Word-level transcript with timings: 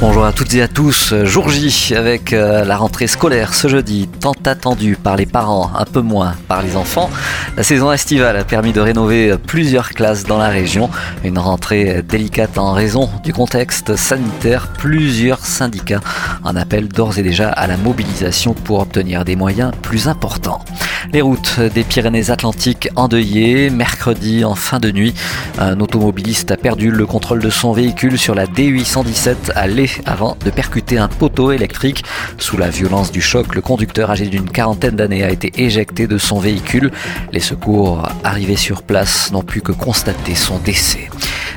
Bonjour 0.00 0.24
à 0.24 0.32
toutes 0.32 0.54
et 0.54 0.62
à 0.62 0.68
tous. 0.68 1.12
Jour 1.24 1.48
J 1.48 1.92
avec 1.92 2.32
euh, 2.32 2.64
la 2.64 2.76
rentrée 2.76 3.08
scolaire 3.08 3.52
ce 3.52 3.66
jeudi, 3.66 4.08
tant 4.20 4.32
attendue 4.46 4.94
par 4.94 5.16
les 5.16 5.26
parents, 5.26 5.72
un 5.76 5.84
peu 5.84 6.00
moins 6.02 6.36
par 6.46 6.62
les 6.62 6.76
enfants. 6.76 7.10
La 7.56 7.64
saison 7.64 7.90
estivale 7.90 8.36
a 8.36 8.44
permis 8.44 8.72
de 8.72 8.80
rénover 8.80 9.34
plusieurs 9.44 9.90
classes 9.90 10.22
dans 10.22 10.38
la 10.38 10.50
région. 10.50 10.88
Une 11.24 11.38
rentrée 11.40 12.04
délicate 12.08 12.58
en 12.58 12.70
raison 12.70 13.10
du 13.24 13.32
contexte 13.32 13.96
sanitaire. 13.96 14.68
Plusieurs 14.78 15.44
syndicats 15.44 16.00
en 16.44 16.54
appellent 16.54 16.88
d'ores 16.88 17.18
et 17.18 17.24
déjà 17.24 17.48
à 17.48 17.66
la 17.66 17.76
mobilisation 17.76 18.54
pour 18.54 18.78
obtenir 18.78 19.24
des 19.24 19.34
moyens 19.34 19.72
plus 19.82 20.06
importants. 20.06 20.64
Les 21.10 21.22
routes 21.22 21.58
des 21.60 21.84
Pyrénées-Atlantiques 21.84 22.90
endeuillées. 22.94 23.70
Mercredi, 23.70 24.44
en 24.44 24.54
fin 24.54 24.78
de 24.78 24.90
nuit, 24.90 25.14
un 25.58 25.80
automobiliste 25.80 26.50
a 26.50 26.58
perdu 26.58 26.90
le 26.90 27.06
contrôle 27.06 27.40
de 27.40 27.48
son 27.48 27.72
véhicule 27.72 28.18
sur 28.18 28.34
la 28.34 28.46
D817 28.46 29.52
à 29.54 29.66
Lé 29.66 29.90
avant 30.04 30.36
de 30.44 30.50
percuter 30.50 30.98
un 30.98 31.08
poteau 31.08 31.50
électrique. 31.52 32.04
Sous 32.36 32.58
la 32.58 32.68
violence 32.68 33.10
du 33.10 33.22
choc, 33.22 33.54
le 33.54 33.62
conducteur 33.62 34.10
âgé 34.10 34.26
d'une 34.26 34.50
quarantaine 34.50 34.96
d'années 34.96 35.24
a 35.24 35.30
été 35.30 35.50
éjecté 35.56 36.06
de 36.06 36.18
son 36.18 36.40
véhicule. 36.40 36.90
Les 37.32 37.40
secours 37.40 38.06
arrivés 38.22 38.56
sur 38.56 38.82
place 38.82 39.32
n'ont 39.32 39.42
pu 39.42 39.62
que 39.62 39.72
constater 39.72 40.34
son 40.34 40.58
décès. 40.58 41.08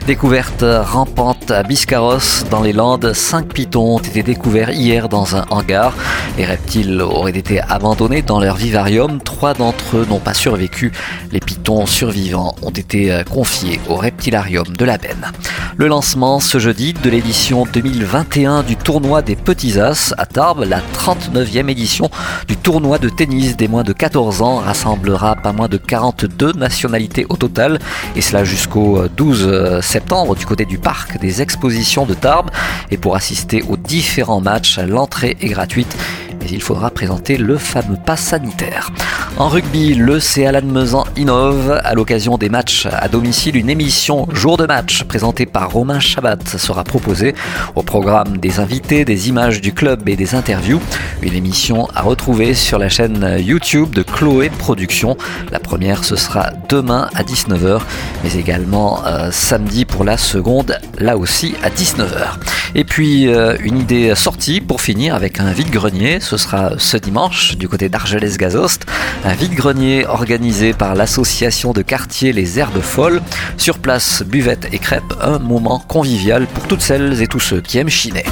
Découverte 0.08 0.66
rampante 0.68 1.52
à 1.52 1.62
Biscarros 1.62 2.44
dans 2.50 2.62
les 2.62 2.74
Landes, 2.74 3.14
cinq 3.14 3.54
pitons 3.54 3.96
ont 3.96 4.00
été 4.00 4.24
découverts 4.24 4.72
hier 4.72 5.10
dans 5.10 5.36
un 5.36 5.46
hangar. 5.52 5.94
Les 6.38 6.46
reptiles 6.46 7.02
auraient 7.02 7.38
été 7.38 7.62
abandonnés 7.62 8.24
dans 8.24 8.40
leur 8.40 8.56
vivarium. 8.56 9.22
Trois 9.22 9.54
d'entre 9.54 9.98
eux 9.98 10.08
n'ont 10.10 10.20
pas 10.20 10.34
survécu. 10.34 10.92
Les 11.32 11.40
pitons 11.40 11.86
survivants 11.86 12.56
ont 12.64 12.72
été 12.72 13.22
confiés 13.30 13.80
au 13.88 13.96
reptilarium 13.96 14.66
de 14.68 14.86
la 14.86 14.98
Benne. 14.98 15.32
Le 15.78 15.88
lancement 15.88 16.40
ce 16.40 16.58
jeudi 16.58 16.94
de 16.94 17.10
l'édition 17.10 17.66
2021 17.72 18.64
du 18.64 18.76
tournoi 18.76 19.22
des 19.22 19.36
Petits 19.36 19.80
As 19.80 20.14
à 20.18 20.26
Tarbes, 20.26 20.66
la 20.68 20.80
39e 20.80 21.70
édition 21.70 22.10
du 22.48 22.58
tournoi 22.58 22.98
de 22.98 23.08
tennis 23.08 23.56
des 23.56 23.68
moins 23.68 23.84
de 23.84 23.94
14 23.94 24.42
ans 24.42 24.58
rassemblera 24.58 25.36
pas 25.38 25.54
moins 25.54 25.70
de 25.70 25.78
42 25.78 26.54
nationalités 26.54 27.26
au 27.30 27.38
total 27.38 27.80
et 28.16 28.22
cela 28.22 28.44
jusqu'au 28.44 29.08
12 29.16 29.80
septembre 29.92 30.36
du 30.36 30.46
côté 30.46 30.64
du 30.66 30.78
parc 30.78 31.20
des 31.20 31.42
expositions 31.42 32.06
de 32.06 32.14
Tarbes. 32.14 32.50
Et 32.92 32.98
pour 32.98 33.16
assister 33.16 33.62
aux 33.64 33.76
différents 33.76 34.40
matchs, 34.40 34.80
l'entrée 34.80 35.38
est 35.42 35.50
gratuite 35.50 35.98
mais 36.42 36.50
il 36.50 36.62
faudra 36.62 36.90
présenter 36.90 37.38
le 37.38 37.58
fameux 37.58 37.98
pass 38.04 38.22
sanitaire. 38.22 38.92
En 39.38 39.48
rugby, 39.48 39.96
le 39.96 40.20
CA 40.20 40.52
Lannemezan 40.52 41.06
innove. 41.18 41.80
À 41.84 41.94
l'occasion 41.96 42.38
des 42.38 42.50
matchs 42.50 42.88
à 42.92 43.08
domicile, 43.08 43.56
une 43.56 43.70
émission 43.70 44.28
jour 44.34 44.58
de 44.58 44.66
match 44.66 45.04
présentée 45.04 45.46
par 45.46 45.72
Romain 45.72 46.00
Chabat 46.00 46.38
sera 46.58 46.84
proposée. 46.84 47.34
Au 47.76 47.82
programme 47.82 48.38
des 48.38 48.60
invités, 48.60 49.06
des 49.06 49.30
images 49.30 49.62
du 49.62 49.74
club 49.74 50.08
et 50.08 50.16
des 50.16 50.36
interviews. 50.36 50.80
Une 51.22 51.34
émission 51.34 51.88
à 51.96 52.02
retrouver 52.02 52.54
sur 52.54 52.78
la 52.78 52.90
chaîne 52.90 53.38
YouTube 53.40 53.92
de 53.92 54.04
Chloé 54.04 54.50
Productions. 54.50 55.18
La 55.52 55.60
première, 55.60 56.04
ce 56.04 56.16
sera 56.16 56.52
demain 56.70 57.10
à 57.16 57.24
19h, 57.24 57.80
mais 58.24 58.34
également 58.36 59.04
euh, 59.06 59.30
samedi 59.32 59.86
pour 59.86 60.04
la 60.04 60.18
seconde, 60.18 60.78
là 61.00 61.18
aussi 61.18 61.56
à 61.64 61.70
19h. 61.70 62.38
Et 62.76 62.84
puis, 62.84 63.28
euh, 63.28 63.58
une 63.64 63.78
idée 63.78 64.14
sortie 64.16 64.62
pour 64.62 64.82
finir 64.82 65.16
avec 65.16 65.40
un 65.40 65.52
vide-grenier 65.52 66.20
ce 66.20 66.38
sera 66.38 66.72
ce 66.78 66.98
dimanche 66.98 67.58
du 67.58 67.68
côté 67.68 67.90
d'Argelès-Gazost, 67.90 68.86
un 69.24 69.34
vide-grenier 69.34 70.06
organisé 70.06 70.74
par 70.74 70.96
l'association 70.96 71.74
de 71.74 71.82
quartier 71.82 72.34
Les 72.34 72.60
Herbes 72.60 72.82
Folles. 72.82 73.22
Sur 73.58 73.80
place, 73.80 74.24
buvette 74.24 74.68
et 74.72 74.80
crêpes, 74.80 75.14
un 75.22 75.40
moment 75.40 75.80
convivial 75.80 76.48
pour 76.48 76.68
toutes 76.68 76.82
celles 76.82 77.22
et 77.22 77.28
tous 77.28 77.40
ceux 77.40 77.62
qui 77.62 77.78
aiment 77.78 77.90
chiner. 77.90 78.26